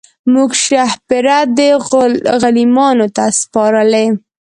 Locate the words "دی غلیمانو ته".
1.57-3.23